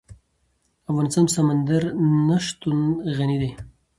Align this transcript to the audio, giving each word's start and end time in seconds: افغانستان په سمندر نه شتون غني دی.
افغانستان 0.91 1.23
په 1.27 1.31
سمندر 1.37 1.83
نه 2.27 2.37
شتون 2.45 2.79
غني 3.17 3.37
دی. 3.41 3.51